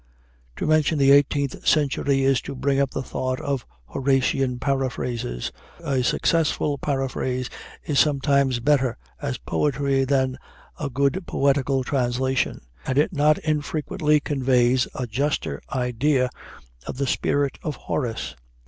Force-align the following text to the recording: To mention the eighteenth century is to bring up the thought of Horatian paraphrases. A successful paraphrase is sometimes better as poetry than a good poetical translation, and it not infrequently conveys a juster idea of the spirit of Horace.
To 0.55 0.65
mention 0.65 0.97
the 0.97 1.11
eighteenth 1.11 1.67
century 1.67 2.23
is 2.23 2.41
to 2.41 2.55
bring 2.55 2.79
up 2.79 2.89
the 2.89 3.03
thought 3.03 3.39
of 3.39 3.67
Horatian 3.93 4.57
paraphrases. 4.57 5.51
A 5.77 6.01
successful 6.01 6.79
paraphrase 6.79 7.51
is 7.85 7.99
sometimes 7.99 8.59
better 8.59 8.97
as 9.21 9.37
poetry 9.37 10.03
than 10.05 10.39
a 10.79 10.89
good 10.89 11.27
poetical 11.27 11.83
translation, 11.83 12.61
and 12.83 12.97
it 12.97 13.13
not 13.13 13.37
infrequently 13.45 14.19
conveys 14.19 14.87
a 14.95 15.05
juster 15.05 15.61
idea 15.71 16.31
of 16.87 16.97
the 16.97 17.05
spirit 17.05 17.59
of 17.61 17.75
Horace. 17.75 18.35